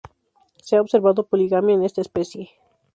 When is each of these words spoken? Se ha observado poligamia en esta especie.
Se 0.63 0.75
ha 0.77 0.81
observado 0.81 1.27
poligamia 1.27 1.75
en 1.75 1.83
esta 1.83 2.01
especie. 2.01 2.49